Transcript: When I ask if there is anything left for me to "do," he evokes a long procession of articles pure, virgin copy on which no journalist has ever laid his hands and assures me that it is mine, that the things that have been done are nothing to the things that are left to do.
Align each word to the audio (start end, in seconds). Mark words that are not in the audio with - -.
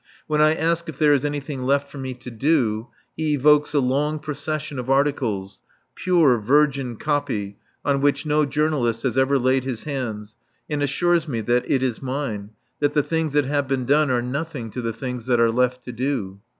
When 0.25 0.41
I 0.41 0.55
ask 0.55 0.89
if 0.89 0.97
there 0.97 1.13
is 1.13 1.23
anything 1.23 1.61
left 1.61 1.91
for 1.91 1.99
me 1.99 2.15
to 2.15 2.31
"do," 2.31 2.87
he 3.15 3.35
evokes 3.35 3.71
a 3.75 3.79
long 3.79 4.17
procession 4.17 4.79
of 4.79 4.89
articles 4.89 5.59
pure, 5.93 6.39
virgin 6.39 6.95
copy 6.95 7.57
on 7.85 8.01
which 8.01 8.25
no 8.25 8.43
journalist 8.43 9.03
has 9.03 9.15
ever 9.15 9.37
laid 9.37 9.63
his 9.63 9.83
hands 9.83 10.35
and 10.67 10.81
assures 10.81 11.27
me 11.27 11.41
that 11.41 11.69
it 11.69 11.83
is 11.83 12.01
mine, 12.01 12.49
that 12.79 12.93
the 12.93 13.03
things 13.03 13.33
that 13.33 13.45
have 13.45 13.67
been 13.67 13.85
done 13.85 14.09
are 14.09 14.23
nothing 14.23 14.71
to 14.71 14.81
the 14.81 14.91
things 14.91 15.27
that 15.27 15.39
are 15.39 15.51
left 15.51 15.83
to 15.83 15.91
do. 15.91 16.39